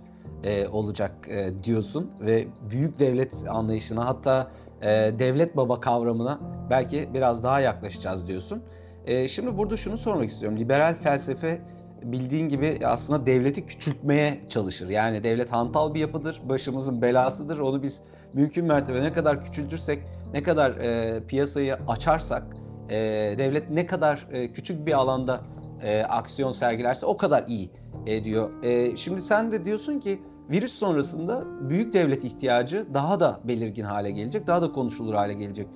e, 0.43 0.67
olacak 0.67 1.11
e, 1.29 1.63
diyorsun 1.63 2.11
ve 2.21 2.47
büyük 2.71 2.99
devlet 2.99 3.43
anlayışına 3.49 4.05
hatta 4.05 4.51
e, 4.81 4.87
devlet 5.19 5.57
baba 5.57 5.79
kavramına 5.79 6.39
belki 6.69 7.09
biraz 7.13 7.43
daha 7.43 7.59
yaklaşacağız 7.59 8.27
diyorsun. 8.27 8.63
E, 9.07 9.27
şimdi 9.27 9.57
burada 9.57 9.77
şunu 9.77 9.97
sormak 9.97 10.29
istiyorum. 10.29 10.59
Liberal 10.59 10.95
felsefe 10.95 11.61
bildiğin 12.03 12.49
gibi 12.49 12.79
aslında 12.85 13.25
devleti 13.25 13.65
küçültmeye 13.65 14.41
çalışır. 14.49 14.89
Yani 14.89 15.23
devlet 15.23 15.51
hantal 15.51 15.93
bir 15.93 15.99
yapıdır, 15.99 16.41
başımızın 16.49 17.01
belasıdır. 17.01 17.59
Onu 17.59 17.83
biz 17.83 18.03
mümkün 18.33 18.65
mertebe 18.65 19.01
ne 19.01 19.11
kadar 19.11 19.43
küçültürsek, 19.43 20.03
ne 20.33 20.43
kadar 20.43 20.71
e, 20.71 21.19
piyasayı 21.27 21.77
açarsak, 21.87 22.43
e, 22.89 22.95
devlet 23.37 23.69
ne 23.69 23.85
kadar 23.85 24.27
e, 24.31 24.51
küçük 24.51 24.85
bir 24.87 24.93
alanda 24.93 25.41
e, 25.83 26.03
aksiyon 26.03 26.51
sergilerse 26.51 27.05
o 27.05 27.17
kadar 27.17 27.47
iyi 27.47 27.71
e, 28.07 28.23
diyor. 28.23 28.63
E, 28.63 28.95
şimdi 28.95 29.21
sen 29.21 29.51
de 29.51 29.65
diyorsun 29.65 29.99
ki 29.99 30.21
virüs 30.49 30.73
sonrasında 30.73 31.43
büyük 31.69 31.93
devlet 31.93 32.25
ihtiyacı 32.25 32.85
daha 32.93 33.19
da 33.19 33.39
belirgin 33.43 33.83
hale 33.83 34.11
gelecek, 34.11 34.47
daha 34.47 34.61
da 34.61 34.71
konuşulur 34.71 35.13
hale 35.13 35.33
gelecek. 35.33 35.67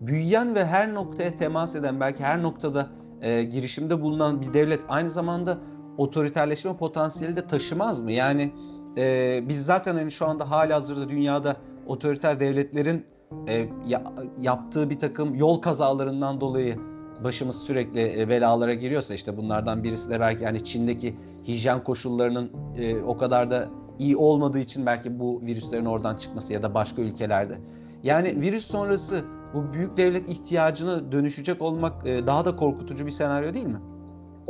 Büyüyen 0.00 0.54
ve 0.54 0.64
her 0.64 0.94
noktaya 0.94 1.34
temas 1.34 1.76
eden, 1.76 2.00
belki 2.00 2.24
her 2.24 2.42
noktada 2.42 2.86
e, 3.22 3.42
girişimde 3.42 4.02
bulunan 4.02 4.42
bir 4.42 4.54
devlet 4.54 4.84
aynı 4.88 5.10
zamanda 5.10 5.58
otoriterleşme 5.98 6.76
potansiyeli 6.76 7.36
de 7.36 7.46
taşımaz 7.46 8.02
mı? 8.02 8.12
Yani 8.12 8.52
e, 8.98 9.40
biz 9.48 9.66
zaten 9.66 9.94
hani 9.94 10.10
şu 10.10 10.26
anda 10.26 10.50
hala 10.50 10.76
hazırda 10.76 11.08
dünyada 11.08 11.56
otoriter 11.86 12.40
devletlerin 12.40 13.06
e, 13.48 13.68
ya, 13.86 14.02
yaptığı 14.40 14.90
bir 14.90 14.98
takım 14.98 15.34
yol 15.34 15.60
kazalarından 15.60 16.40
dolayı 16.40 16.76
başımız 17.24 17.62
sürekli 17.62 18.20
e, 18.20 18.28
belalara 18.28 18.74
giriyorsa 18.74 19.14
işte 19.14 19.36
bunlardan 19.36 19.84
birisi 19.84 20.10
de 20.10 20.20
belki 20.20 20.44
yani 20.44 20.64
Çin'deki 20.64 21.16
hijyen 21.48 21.84
koşullarının 21.84 22.50
e, 22.78 23.02
o 23.02 23.16
kadar 23.16 23.50
da 23.50 23.68
iyi 23.98 24.16
olmadığı 24.16 24.58
için 24.58 24.86
belki 24.86 25.20
bu 25.20 25.42
virüslerin 25.42 25.84
oradan 25.84 26.16
çıkması 26.16 26.52
ya 26.52 26.62
da 26.62 26.74
başka 26.74 27.02
ülkelerde. 27.02 27.58
Yani 28.02 28.40
virüs 28.40 28.66
sonrası 28.66 29.24
bu 29.54 29.72
büyük 29.72 29.96
devlet 29.96 30.28
ihtiyacını 30.28 31.12
dönüşecek 31.12 31.62
olmak 31.62 32.06
e, 32.06 32.26
daha 32.26 32.44
da 32.44 32.56
korkutucu 32.56 33.06
bir 33.06 33.10
senaryo 33.10 33.54
değil 33.54 33.66
mi? 33.66 33.80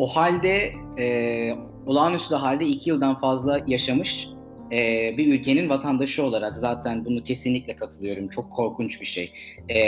O 0.01 0.07
halde 0.07 0.73
e, 0.99 1.55
olağanüstü 1.87 2.35
halde 2.35 2.67
iki 2.67 2.91
yıldan 2.91 3.15
fazla 3.15 3.61
yaşamış 3.67 4.29
e, 4.73 4.79
bir 5.19 5.35
ülkenin 5.35 5.69
vatandaşı 5.69 6.25
olarak 6.25 6.59
zaten 6.59 7.05
bunu 7.05 7.25
kesinlikle 7.25 7.77
katılıyorum. 7.77 8.29
Çok 8.29 8.53
korkunç 8.53 9.01
bir 9.01 9.07
şey. 9.07 9.33
E, 9.71 9.79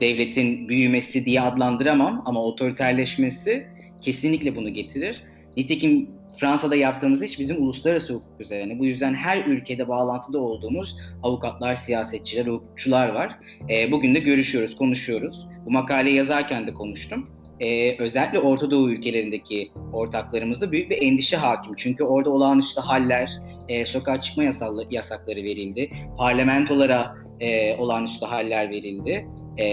devletin 0.00 0.68
büyümesi 0.68 1.24
diye 1.24 1.40
adlandıramam 1.40 2.22
ama 2.26 2.42
otoriterleşmesi 2.44 3.66
kesinlikle 4.00 4.56
bunu 4.56 4.68
getirir. 4.68 5.22
Nitekim 5.56 6.10
Fransa'da 6.36 6.76
yaptığımız 6.76 7.22
iş 7.22 7.40
bizim 7.40 7.62
uluslararası 7.62 8.14
hukuk 8.14 8.40
üzerine. 8.40 8.78
Bu 8.78 8.84
yüzden 8.84 9.14
her 9.14 9.44
ülkede 9.44 9.88
bağlantıda 9.88 10.38
olduğumuz 10.38 10.96
avukatlar, 11.22 11.74
siyasetçiler, 11.74 12.46
hukukçular 12.46 13.08
var. 13.08 13.38
E, 13.70 13.92
bugün 13.92 14.14
de 14.14 14.18
görüşüyoruz, 14.18 14.76
konuşuyoruz. 14.76 15.48
Bu 15.66 15.70
makaleyi 15.70 16.16
yazarken 16.16 16.66
de 16.66 16.74
konuştum. 16.74 17.30
E, 17.60 17.96
özellikle 17.98 18.38
Orta 18.38 18.70
Doğu 18.70 18.90
ülkelerindeki 18.90 19.70
ortaklarımızda 19.92 20.72
büyük 20.72 20.90
bir 20.90 21.02
endişe 21.02 21.36
hakim. 21.36 21.74
Çünkü 21.76 22.04
orada 22.04 22.30
olağanüstü 22.30 22.80
haller, 22.80 23.30
e, 23.68 23.84
sokağa 23.84 24.20
çıkma 24.20 24.44
yasallı, 24.44 24.84
yasakları 24.90 25.42
verildi. 25.42 25.90
Parlamentolara 26.18 27.14
e, 27.40 27.76
olağanüstü 27.76 28.26
haller 28.26 28.70
verildi. 28.70 29.28
E, 29.58 29.66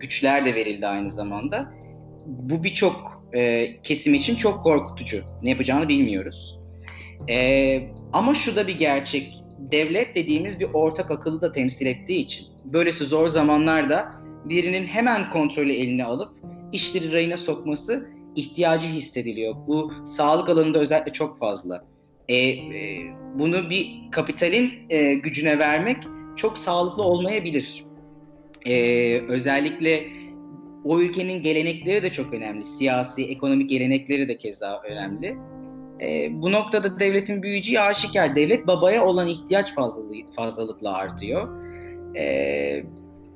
güçler 0.00 0.46
de 0.46 0.54
verildi 0.54 0.86
aynı 0.86 1.10
zamanda. 1.10 1.72
Bu 2.26 2.64
birçok 2.64 3.24
e, 3.34 3.68
kesim 3.82 4.14
için 4.14 4.36
çok 4.36 4.62
korkutucu. 4.62 5.22
Ne 5.42 5.50
yapacağını 5.50 5.88
bilmiyoruz. 5.88 6.58
E, 7.30 7.78
ama 8.12 8.34
şu 8.34 8.56
da 8.56 8.66
bir 8.66 8.78
gerçek. 8.78 9.36
Devlet 9.58 10.14
dediğimiz 10.14 10.60
bir 10.60 10.68
ortak 10.72 11.10
akıllı 11.10 11.40
da 11.40 11.52
temsil 11.52 11.86
ettiği 11.86 12.18
için 12.18 12.46
böylesi 12.64 13.04
zor 13.04 13.28
zamanlarda 13.28 14.21
birinin 14.44 14.86
hemen 14.86 15.30
kontrolü 15.30 15.72
eline 15.72 16.04
alıp 16.04 16.32
işleri 16.72 17.12
rayına 17.12 17.36
sokması 17.36 18.08
ihtiyacı 18.36 18.86
hissediliyor. 18.86 19.54
Bu 19.66 19.92
sağlık 20.04 20.48
alanında 20.48 20.78
özellikle 20.78 21.12
çok 21.12 21.38
fazla. 21.38 21.84
E, 22.28 22.36
e, 22.36 22.98
bunu 23.34 23.70
bir 23.70 24.10
kapitalin 24.10 24.72
e, 24.90 25.14
gücüne 25.14 25.58
vermek 25.58 25.96
çok 26.36 26.58
sağlıklı 26.58 27.02
olmayabilir. 27.02 27.84
E, 28.66 29.20
özellikle 29.20 30.04
o 30.84 31.00
ülkenin 31.00 31.42
gelenekleri 31.42 32.02
de 32.02 32.12
çok 32.12 32.32
önemli. 32.32 32.64
Siyasi, 32.64 33.24
ekonomik 33.24 33.70
gelenekleri 33.70 34.28
de 34.28 34.36
keza 34.36 34.82
önemli. 34.90 35.36
E, 36.00 36.28
bu 36.42 36.52
noktada 36.52 37.00
devletin 37.00 37.42
büyüyeceği 37.42 37.80
aşikar. 37.80 38.36
Devlet 38.36 38.66
babaya 38.66 39.04
olan 39.04 39.28
ihtiyaç 39.28 39.74
fazlalığı, 39.74 40.14
fazlalıkla 40.36 40.92
artıyor. 40.92 41.48
E, 42.16 42.84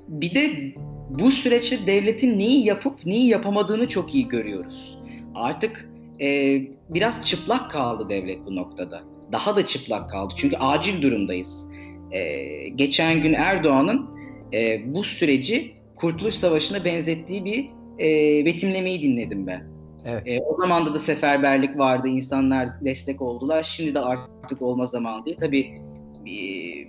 bir 0.09 0.35
de 0.35 0.75
bu 1.11 1.31
süreçte 1.31 1.87
devletin 1.87 2.39
neyi 2.39 2.67
yapıp 2.67 3.07
neyi 3.07 3.29
yapamadığını 3.29 3.89
çok 3.89 4.15
iyi 4.15 4.29
görüyoruz. 4.29 4.99
Artık 5.35 5.91
e, 6.21 6.61
biraz 6.89 7.25
çıplak 7.25 7.71
kaldı 7.71 8.09
devlet 8.09 8.47
bu 8.47 8.57
noktada. 8.57 9.03
Daha 9.33 9.57
da 9.57 9.67
çıplak 9.67 10.11
kaldı. 10.11 10.35
Çünkü 10.37 10.57
acil 10.57 11.03
durumdayız. 11.03 11.69
E, 12.11 12.69
geçen 12.69 13.23
gün 13.23 13.33
Erdoğan'ın 13.33 14.07
e, 14.53 14.95
bu 14.95 15.05
süreci 15.05 15.73
Kurtuluş 15.97 16.35
Savaşı'na 16.35 16.85
benzettiği 16.85 17.45
bir 17.45 17.69
e, 18.01 18.45
betimlemeyi 18.47 19.03
dinledim 19.03 19.47
ben. 19.47 19.77
Evet. 20.07 20.23
E, 20.27 20.41
o 20.41 20.57
zaman 20.61 20.95
da 20.95 20.99
seferberlik 20.99 21.79
vardı, 21.79 22.09
insanlar 22.09 22.69
destek 22.85 23.23
oldular. 23.23 23.63
Şimdi 23.63 23.95
de 23.95 24.01
artık 24.01 24.63
olma 24.63 24.85
zamanı 24.85 25.27
değil. 25.27 25.37
Tabii 25.41 25.83
e, 26.27 26.31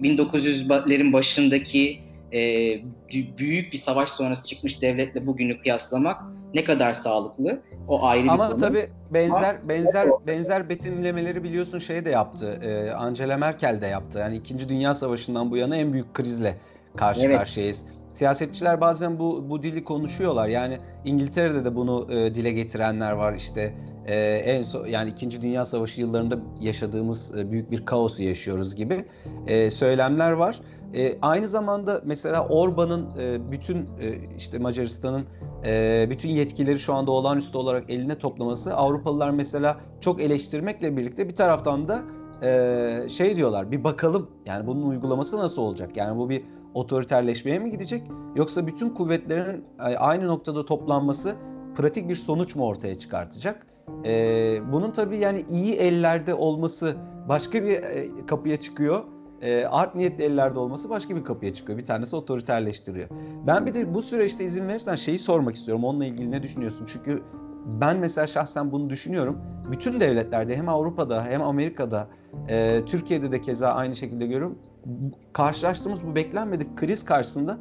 1900'lerin 0.01 1.13
başındaki 1.13 2.00
e, 2.34 2.39
büyük 3.38 3.74
bir 3.74 3.77
savaş 3.77 4.10
sonrası 4.10 4.48
çıkmış 4.48 4.81
devletle 4.81 5.27
bugünü 5.27 5.60
kıyaslamak 5.60 6.22
ne 6.53 6.63
kadar 6.63 6.93
sağlıklı 6.93 7.62
o 7.88 8.05
ayrı 8.05 8.24
bir 8.24 8.29
Ama 8.29 8.50
konu. 8.50 8.57
tabii 8.57 8.89
benzer 9.12 9.67
benzer 9.69 10.10
benzer 10.27 10.69
betimlemeleri 10.69 11.43
biliyorsun 11.43 11.79
şey 11.79 12.05
de 12.05 12.10
yaptı. 12.10 12.60
E, 12.63 12.91
Angela 12.91 13.38
Merkel 13.38 13.81
de 13.81 13.88
yaptı. 13.88 14.19
Yani 14.19 14.36
2. 14.36 14.69
Dünya 14.69 14.96
Savaşı'ndan 14.96 15.51
bu 15.51 15.57
yana 15.57 15.75
en 15.75 15.93
büyük 15.93 16.13
krizle 16.13 16.55
karşı 16.98 17.22
Evet. 17.25 17.38
karşıyayız. 17.38 17.86
Siyasetçiler 18.13 18.81
bazen 18.81 19.19
bu 19.19 19.50
bu 19.50 19.63
dili 19.63 19.84
konuşuyorlar. 19.84 20.48
Yani 20.48 20.77
İngiltere'de 21.05 21.65
de 21.65 21.75
bunu 21.75 22.07
e, 22.12 22.36
dile 22.36 22.51
getirenler 22.51 23.12
var. 23.12 23.34
İşte 23.34 23.74
e, 24.07 24.15
en 24.46 24.62
son 24.62 24.88
yani 24.88 25.10
2. 25.10 25.41
Dünya 25.41 25.65
Savaşı 25.65 26.01
yıllarında 26.01 26.39
yaşadığımız 26.62 27.39
e, 27.39 27.51
büyük 27.51 27.72
bir 27.72 27.86
kaosu 27.86 28.24
yaşıyoruz 28.24 28.75
gibi 28.75 29.05
e, 29.48 29.72
söylemler 29.72 30.31
var. 30.31 30.60
E, 30.94 31.17
aynı 31.22 31.48
zamanda 31.48 32.01
mesela 32.06 32.48
Orban'ın 32.48 33.08
e, 33.20 33.51
bütün 33.51 33.77
e, 33.77 34.36
işte 34.38 34.60
Macaristan'ın 34.60 35.25
e, 35.65 36.08
bütün 36.10 36.29
yetkileri 36.29 36.79
şu 36.79 36.94
anda 36.94 37.12
olağanüstü 37.12 37.58
olarak 37.58 37.89
eline 37.89 38.17
toplaması 38.17 38.75
Avrupalılar 38.75 39.29
mesela 39.29 39.77
çok 40.01 40.22
eleştirmekle 40.22 40.98
birlikte 40.98 41.29
bir 41.29 41.36
taraftan 41.36 41.88
da 41.88 42.01
e, 42.44 43.10
şey 43.10 43.36
diyorlar 43.36 43.72
bir 43.72 43.84
bakalım 43.84 44.29
yani 44.46 44.67
bunun 44.67 44.89
uygulaması 44.89 45.38
nasıl 45.38 45.62
olacak? 45.62 45.98
Yani 45.98 46.20
bu 46.20 46.29
bir 46.29 46.44
otoriterleşmeye 46.74 47.60
mi 47.60 47.72
gidecek 47.72 48.03
yoksa 48.36 48.67
bütün 48.67 48.89
kuvvetlerin 48.89 49.65
aynı 49.98 50.27
noktada 50.27 50.65
toplanması 50.65 51.36
pratik 51.75 52.10
bir 52.10 52.15
sonuç 52.15 52.56
mu 52.56 52.65
ortaya 52.65 52.98
çıkartacak? 52.98 53.67
E, 54.06 54.60
bunun 54.74 54.91
tabii 54.91 55.17
yani 55.17 55.46
iyi 55.50 55.74
ellerde 55.74 56.34
olması 56.34 56.96
başka 57.29 57.63
bir 57.63 57.72
e, 57.72 58.25
kapıya 58.27 58.58
çıkıyor. 58.58 59.03
E, 59.41 59.65
art 59.65 59.96
niyetli 59.96 60.24
ellerde 60.24 60.60
olması 60.60 60.89
başka 60.89 61.15
bir 61.15 61.24
kapıya 61.24 61.53
çıkıyor. 61.53 61.79
Bir 61.79 61.86
tanesi 61.86 62.15
otoriterleştiriyor. 62.15 63.10
Ben 63.48 63.65
bir 63.65 63.74
de 63.74 63.94
bu 63.94 64.01
süreçte 64.01 64.46
izin 64.46 64.67
verirsen 64.67 64.96
şeyi 64.96 65.20
sormak 65.20 65.56
istiyorum. 65.56 65.84
Onunla 65.84 66.06
ilgili 66.06 66.32
ne 66.32 66.44
düşünüyorsun? 66.44 66.86
Çünkü 66.94 67.24
ben 67.65 67.98
mesela 67.98 68.27
şahsen 68.27 68.72
bunu 68.72 68.89
düşünüyorum. 68.89 69.38
Bütün 69.72 70.00
devletlerde 70.00 70.58
hem 70.58 70.70
Avrupa'da 70.70 71.25
hem 71.25 71.41
Amerika'da, 71.41 72.08
e, 72.50 72.82
Türkiye'de 72.86 73.32
de 73.32 73.41
keza 73.41 73.70
aynı 73.70 73.96
şekilde 73.96 74.27
görüyorum. 74.27 74.60
Karşılaştığımız 75.34 76.08
bu 76.08 76.15
beklenmedik 76.15 76.77
kriz 76.77 77.06
karşısında 77.06 77.58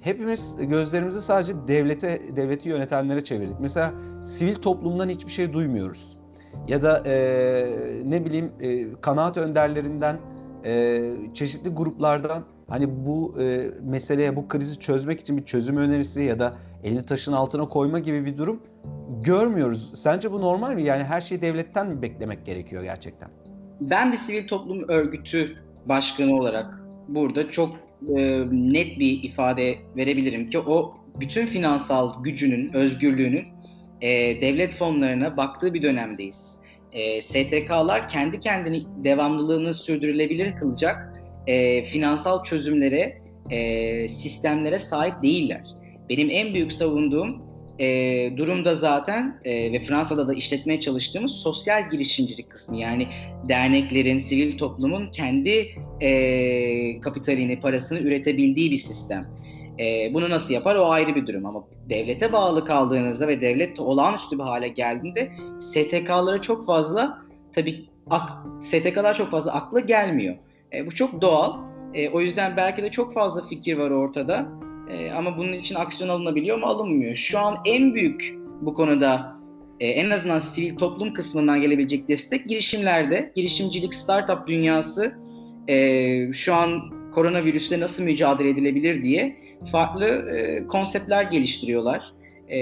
hepimiz 0.00 0.56
gözlerimizi 0.60 1.22
sadece 1.22 1.52
devlete, 1.68 2.36
devleti 2.36 2.68
yönetenlere 2.68 3.24
çevirdik. 3.24 3.60
Mesela 3.60 3.92
sivil 4.24 4.54
toplumdan 4.54 5.08
hiçbir 5.08 5.32
şey 5.32 5.52
duymuyoruz. 5.52 6.16
Ya 6.68 6.82
da 6.82 7.02
e, 7.06 7.66
ne 8.04 8.24
bileyim 8.24 8.52
e, 8.60 8.92
kanaat 9.00 9.36
önderlerinden, 9.36 10.16
e, 10.66 11.00
çeşitli 11.34 11.70
gruplardan 11.70 12.44
hani 12.68 13.06
bu 13.06 13.40
e, 13.40 13.70
meseleye, 13.82 14.36
bu 14.36 14.48
krizi 14.48 14.78
çözmek 14.78 15.20
için 15.20 15.36
bir 15.36 15.44
çözüm 15.44 15.76
önerisi 15.76 16.22
ya 16.22 16.40
da 16.40 16.56
elini 16.84 17.06
taşın 17.06 17.32
altına 17.32 17.68
koyma 17.68 17.98
gibi 17.98 18.24
bir 18.24 18.36
durum 18.36 18.62
görmüyoruz. 19.22 19.92
Sence 19.94 20.32
bu 20.32 20.40
normal 20.40 20.74
mi? 20.74 20.82
Yani 20.82 21.04
her 21.04 21.20
şeyi 21.20 21.42
devletten 21.42 21.86
mi 21.86 22.02
beklemek 22.02 22.46
gerekiyor 22.46 22.82
gerçekten? 22.82 23.28
Ben 23.80 24.12
bir 24.12 24.16
sivil 24.16 24.48
toplum 24.48 24.88
örgütü 24.88 25.56
başkanı 25.86 26.36
olarak 26.36 26.82
burada 27.08 27.50
çok 27.50 27.76
e, 28.16 28.46
net 28.50 28.98
bir 28.98 29.22
ifade 29.22 29.74
verebilirim 29.96 30.50
ki 30.50 30.58
o 30.58 30.94
bütün 31.20 31.46
finansal 31.46 32.22
gücünün, 32.22 32.72
özgürlüğünün 32.72 33.44
e, 34.00 34.42
devlet 34.42 34.72
fonlarına 34.72 35.36
baktığı 35.36 35.74
bir 35.74 35.82
dönemdeyiz. 35.82 36.55
E, 36.96 37.22
STK'lar 37.22 38.08
kendi 38.08 38.40
kendini 38.40 38.82
devamlılığını 39.04 39.74
sürdürülebilir 39.74 40.56
kılacak 40.56 41.22
e, 41.46 41.84
finansal 41.84 42.44
çözümlere, 42.44 43.18
e, 43.50 44.08
sistemlere 44.08 44.78
sahip 44.78 45.22
değiller. 45.22 45.66
Benim 46.08 46.30
en 46.30 46.54
büyük 46.54 46.72
savunduğum 46.72 47.42
e, 47.78 47.86
durumda 48.36 48.74
zaten 48.74 49.40
e, 49.44 49.72
ve 49.72 49.80
Fransa'da 49.80 50.28
da 50.28 50.34
işletmeye 50.34 50.80
çalıştığımız 50.80 51.32
sosyal 51.32 51.90
girişimcilik 51.90 52.50
kısmı. 52.50 52.76
Yani 52.76 53.08
derneklerin, 53.48 54.18
sivil 54.18 54.58
toplumun 54.58 55.10
kendi 55.10 55.66
e, 56.00 57.00
kapitalini, 57.00 57.60
parasını 57.60 57.98
üretebildiği 57.98 58.70
bir 58.70 58.76
sistem. 58.76 59.26
E, 59.80 60.14
bunu 60.14 60.30
nasıl 60.30 60.54
yapar 60.54 60.76
o 60.76 60.90
ayrı 60.90 61.14
bir 61.14 61.26
durum 61.26 61.46
ama 61.46 61.64
devlete 61.88 62.32
bağlı 62.32 62.64
kaldığınızda 62.64 63.28
ve 63.28 63.40
devlet 63.40 63.80
olağanüstü 63.80 64.38
bir 64.38 64.42
hale 64.42 64.68
geldiğinde 64.68 65.32
STK'lara 65.60 66.42
çok 66.42 66.66
fazla 66.66 67.18
tabii 67.52 67.86
ak, 68.10 68.30
STK'lar 68.60 69.14
çok 69.14 69.30
fazla 69.30 69.52
akla 69.52 69.80
gelmiyor. 69.80 70.36
E, 70.72 70.86
bu 70.86 70.94
çok 70.94 71.20
doğal. 71.22 71.56
E, 71.94 72.08
o 72.08 72.20
yüzden 72.20 72.56
belki 72.56 72.82
de 72.82 72.90
çok 72.90 73.14
fazla 73.14 73.46
fikir 73.48 73.76
var 73.76 73.90
ortada. 73.90 74.48
E, 74.90 75.10
ama 75.10 75.38
bunun 75.38 75.52
için 75.52 75.74
aksiyon 75.74 76.10
alınabiliyor 76.10 76.58
mu? 76.58 76.66
Alınmıyor. 76.66 77.14
Şu 77.14 77.38
an 77.38 77.56
en 77.64 77.94
büyük 77.94 78.34
bu 78.60 78.74
konuda 78.74 79.36
e, 79.80 79.86
en 79.86 80.10
azından 80.10 80.38
sivil 80.38 80.76
toplum 80.76 81.12
kısmından 81.12 81.60
gelebilecek 81.60 82.08
destek 82.08 82.48
girişimlerde. 82.48 83.32
Girişimcilik, 83.36 83.94
startup 83.94 84.46
dünyası 84.46 85.14
e, 85.68 86.32
şu 86.32 86.54
an 86.54 86.80
koronavirüsle 87.14 87.80
nasıl 87.80 88.04
mücadele 88.04 88.48
edilebilir 88.48 89.04
diye 89.04 89.45
farklı 89.72 90.06
e, 90.06 90.66
konseptler 90.66 91.22
geliştiriyorlar. 91.22 92.12
E, 92.50 92.56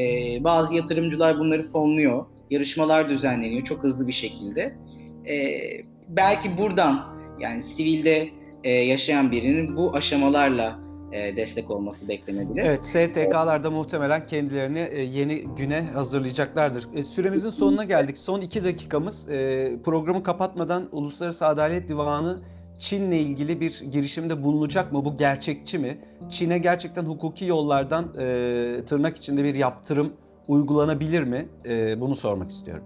bazı 0.44 0.74
yatırımcılar 0.74 1.38
bunları 1.38 1.62
fonluyor. 1.62 2.26
Yarışmalar 2.50 3.08
düzenleniyor 3.08 3.64
çok 3.64 3.82
hızlı 3.82 4.08
bir 4.08 4.12
şekilde. 4.12 4.76
E, 5.28 5.60
belki 6.08 6.58
buradan 6.58 7.14
yani 7.40 7.62
sivilde 7.62 8.28
e, 8.64 8.70
yaşayan 8.70 9.32
birinin 9.32 9.76
bu 9.76 9.94
aşamalarla 9.94 10.78
e, 11.12 11.36
destek 11.36 11.70
olması 11.70 12.08
beklenebilir. 12.08 12.62
Evet, 12.64 12.84
STK'lar 12.84 13.64
da 13.64 13.70
muhtemelen 13.70 14.26
kendilerini 14.26 14.88
e, 14.92 15.02
yeni 15.02 15.42
güne 15.56 15.82
hazırlayacaklardır. 15.82 16.86
E, 16.94 17.04
süremizin 17.04 17.50
sonuna 17.50 17.84
geldik. 17.84 18.18
Son 18.18 18.40
iki 18.40 18.64
dakikamız. 18.64 19.26
Programı 19.84 20.22
kapatmadan 20.22 20.88
Uluslararası 20.92 21.46
Adalet 21.46 21.88
Divanı 21.88 22.40
Çin'le 22.78 23.12
ilgili 23.12 23.60
bir 23.60 23.80
girişimde 23.92 24.42
bulunacak 24.42 24.92
mı? 24.92 25.04
Bu 25.04 25.16
gerçekçi 25.16 25.78
mi? 25.78 25.98
Çin'e 26.28 26.58
gerçekten 26.58 27.04
hukuki 27.04 27.44
yollardan 27.44 28.04
e, 28.18 28.24
tırnak 28.86 29.16
içinde 29.16 29.44
bir 29.44 29.54
yaptırım 29.54 30.12
uygulanabilir 30.48 31.22
mi? 31.22 31.48
E, 31.66 32.00
bunu 32.00 32.16
sormak 32.16 32.50
istiyorum. 32.50 32.84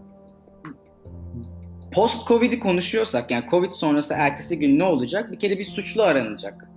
Post-Covid'i 1.93 2.61
konuşuyorsak 2.61 3.31
yani 3.31 3.45
Covid 3.51 3.73
sonrası 3.73 4.15
ertesi 4.15 4.59
gün 4.59 4.79
ne 4.79 4.85
olacak? 4.85 5.33
Bir 5.33 5.39
kere 5.39 5.59
bir 5.59 5.65
suçlu 5.65 6.03
aranacak. 6.03 6.69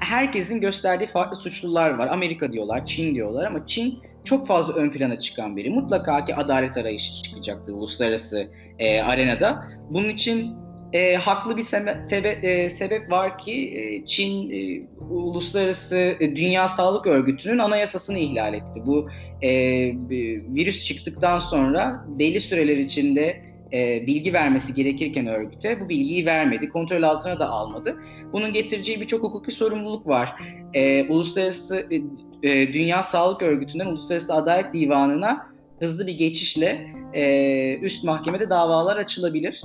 Herkesin 0.00 0.60
gösterdiği 0.60 1.06
farklı 1.06 1.36
suçlular 1.36 1.90
var. 1.90 2.08
Amerika 2.08 2.52
diyorlar, 2.52 2.86
Çin 2.86 3.14
diyorlar 3.14 3.46
ama 3.46 3.66
Çin 3.66 3.98
çok 4.24 4.46
fazla 4.46 4.74
ön 4.74 4.90
plana 4.90 5.18
çıkan 5.18 5.56
biri. 5.56 5.70
Mutlaka 5.70 6.24
ki 6.24 6.34
adalet 6.34 6.76
arayışı 6.76 7.22
çıkacaktır 7.22 7.72
uluslararası 7.72 8.48
e, 8.78 9.02
arenada. 9.02 9.64
Bunun 9.90 10.08
için 10.08 10.54
e, 10.92 11.14
haklı 11.14 11.56
bir 11.56 11.62
sebe- 11.62 12.08
sebe- 12.08 12.46
e, 12.46 12.68
sebep 12.68 13.10
var 13.10 13.38
ki 13.38 13.74
e, 13.76 14.06
Çin 14.06 14.50
e, 14.50 14.82
Uluslararası 15.10 15.96
e, 16.20 16.36
Dünya 16.36 16.68
Sağlık 16.68 17.06
Örgütü'nün 17.06 17.58
anayasasını 17.58 18.18
ihlal 18.18 18.54
etti. 18.54 18.82
Bu 18.86 19.08
e, 19.42 19.50
virüs 20.54 20.84
çıktıktan 20.84 21.38
sonra 21.38 22.04
belli 22.18 22.40
süreler 22.40 22.76
içinde 22.76 23.42
e, 23.72 24.06
bilgi 24.06 24.32
vermesi 24.32 24.74
gerekirken 24.74 25.26
örgüte 25.26 25.80
bu 25.80 25.88
bilgiyi 25.88 26.26
vermedi, 26.26 26.68
kontrol 26.68 27.02
altına 27.02 27.38
da 27.40 27.48
almadı. 27.48 27.96
Bunun 28.32 28.52
getireceği 28.52 29.00
birçok 29.00 29.22
hukuki 29.22 29.52
sorumluluk 29.52 30.06
var. 30.06 30.34
E, 30.74 31.08
Uluslararası 31.08 31.86
e, 32.42 32.72
Dünya 32.72 33.02
Sağlık 33.02 33.42
Örgütü'nden 33.42 33.86
Uluslararası 33.86 34.34
Adalet 34.34 34.74
Divanı'na 34.74 35.46
hızlı 35.80 36.06
bir 36.06 36.14
geçişle 36.14 36.86
e, 37.14 37.78
üst 37.78 38.04
mahkemede 38.04 38.50
davalar 38.50 38.96
açılabilir. 38.96 39.62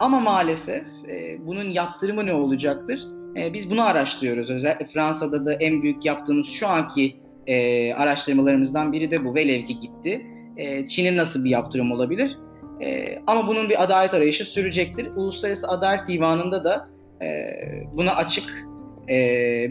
Ama 0.00 0.20
maalesef 0.20 0.84
e, 1.10 1.46
bunun 1.46 1.70
yaptırımı 1.70 2.26
ne 2.26 2.34
olacaktır? 2.34 3.06
E, 3.36 3.52
biz 3.52 3.70
bunu 3.70 3.82
araştırıyoruz. 3.82 4.50
Özellikle 4.50 4.84
Fransa'da 4.84 5.46
da 5.46 5.54
en 5.54 5.82
büyük 5.82 6.04
yaptığımız 6.04 6.46
şu 6.46 6.68
anki 6.68 7.16
e, 7.46 7.94
araştırmalarımızdan 7.94 8.92
biri 8.92 9.10
de 9.10 9.24
bu. 9.24 9.34
Velev 9.34 9.64
ki 9.64 9.80
gitti. 9.80 10.26
E, 10.56 10.86
Çin'in 10.86 11.16
nasıl 11.16 11.44
bir 11.44 11.50
yaptırım 11.50 11.92
olabilir? 11.92 12.38
E, 12.80 13.18
ama 13.26 13.46
bunun 13.48 13.68
bir 13.68 13.82
adalet 13.82 14.14
arayışı 14.14 14.44
sürecektir. 14.44 15.06
Uluslararası 15.16 15.68
Adalet 15.68 16.08
Divanı'nda 16.08 16.64
da 16.64 16.88
e, 17.22 17.46
buna 17.94 18.14
açık 18.14 18.66
e, 19.08 19.16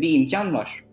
bir 0.01 0.19
imkan 0.19 0.53
var. 0.53 0.83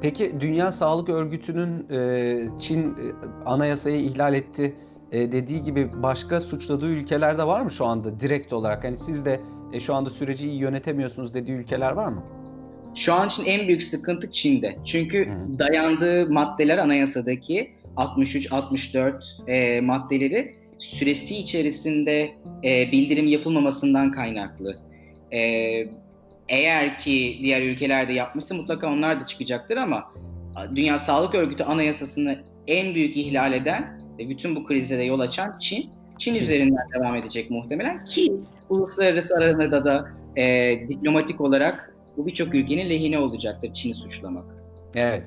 Peki 0.00 0.40
Dünya 0.40 0.72
Sağlık 0.72 1.08
Örgütü'nün 1.08 1.86
e, 1.90 2.58
Çin 2.58 2.90
e, 2.90 3.04
anayasayı 3.46 3.96
ihlal 3.96 4.34
etti 4.34 4.74
e, 5.12 5.32
dediği 5.32 5.62
gibi 5.62 6.02
başka 6.02 6.40
suçladığı 6.40 6.90
ülkelerde 6.90 7.46
var 7.46 7.60
mı 7.60 7.70
şu 7.70 7.86
anda 7.86 8.20
direkt 8.20 8.52
olarak? 8.52 8.84
Hani 8.84 8.96
siz 8.96 9.24
de 9.24 9.40
e, 9.72 9.80
şu 9.80 9.94
anda 9.94 10.10
süreci 10.10 10.50
iyi 10.50 10.60
yönetemiyorsunuz 10.60 11.34
dediği 11.34 11.52
ülkeler 11.52 11.92
var 11.92 12.08
mı? 12.08 12.22
Şu 12.94 13.14
an 13.14 13.28
için 13.28 13.44
en 13.44 13.68
büyük 13.68 13.82
sıkıntı 13.82 14.30
Çin'de. 14.30 14.76
Çünkü 14.84 15.26
Hı. 15.26 15.58
dayandığı 15.58 16.32
maddeler 16.32 16.78
anayasadaki 16.78 17.72
63-64 17.96 19.50
e, 19.50 19.80
maddeleri 19.80 20.56
süresi 20.78 21.36
içerisinde 21.36 22.30
e, 22.64 22.92
bildirim 22.92 23.26
yapılmamasından 23.26 24.12
kaynaklı. 24.12 24.76
E, 25.32 25.40
eğer 26.48 26.98
ki 26.98 27.38
diğer 27.42 27.62
ülkelerde 27.62 28.12
yapmışsa 28.12 28.54
mutlaka 28.54 28.92
onlar 28.92 29.20
da 29.20 29.26
çıkacaktır 29.26 29.76
ama 29.76 30.12
Dünya 30.74 30.98
Sağlık 30.98 31.34
Örgütü 31.34 31.64
anayasasını 31.64 32.38
en 32.66 32.94
büyük 32.94 33.16
ihlal 33.16 33.52
eden 33.52 34.01
ve 34.18 34.28
bütün 34.28 34.56
bu 34.56 34.64
krize 34.64 34.98
de 34.98 35.02
yol 35.02 35.20
açan 35.20 35.58
Çin. 35.58 35.90
Çin, 36.18 36.34
Çin. 36.34 36.42
üzerinden 36.42 36.84
devam 36.94 37.16
edecek 37.16 37.50
muhtemelen 37.50 38.04
ki 38.04 38.32
uluslararası 38.68 39.34
arenada 39.34 39.84
da 39.84 40.08
e, 40.36 40.74
diplomatik 40.88 41.40
olarak 41.40 41.94
bu 42.16 42.26
birçok 42.26 42.54
ülkenin 42.54 42.90
lehine 42.90 43.18
olacaktır 43.18 43.72
Çin'i 43.72 43.94
suçlamak. 43.94 44.44
Evet. 44.94 45.22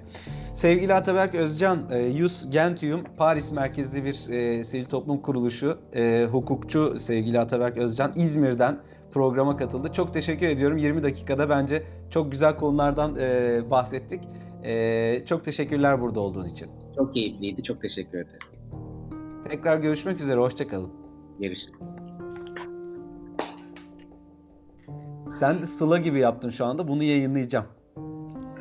Sevgili 0.56 0.94
Ataberk 0.94 1.36
Özcan, 1.36 1.90
e, 1.92 2.02
Yus 2.02 2.50
Gentium 2.50 3.02
Paris 3.18 3.52
merkezli 3.52 4.06
bir 4.06 4.34
e, 4.34 4.64
sivil 4.64 4.86
toplum 4.86 5.22
kuruluşu, 5.22 5.78
e, 5.96 6.28
hukukçu 6.32 7.00
sevgili 7.00 7.40
Ataberk 7.40 7.78
Özcan 7.78 8.14
İzmir'den 8.16 8.78
programa 9.12 9.58
katıldı. 9.58 9.94
Çok 9.94 10.14
teşekkür 10.14 10.48
ediyorum. 10.48 10.78
20 10.78 11.04
dakikada 11.04 11.50
bence 11.50 11.84
çok 12.10 12.32
güzel 12.32 12.56
konulardan 12.58 13.16
e, 13.20 13.62
bahsettik. 13.72 14.22
E, 14.64 15.22
çok 15.26 15.46
teşekkürler 15.46 16.02
burada 16.02 16.20
olduğun 16.20 16.46
için. 16.46 16.70
Çok 16.96 17.14
keyifliydi. 17.14 17.64
Çok 17.64 17.82
teşekkür 17.82 18.18
ederim. 18.18 18.55
Tekrar 19.50 19.80
görüşmek 19.80 20.22
üzere. 20.22 20.40
Hoşçakalın. 20.40 20.92
Görüşürüz. 21.40 21.74
Sen 25.30 25.62
de 25.62 25.66
Sıla 25.66 25.98
gibi 25.98 26.20
yaptın 26.20 26.50
şu 26.50 26.66
anda. 26.66 26.88
Bunu 26.88 27.04
yayınlayacağım. 27.04 27.66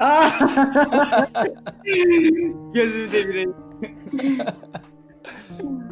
Gözümü 2.74 3.12
devireyim. 3.12 3.54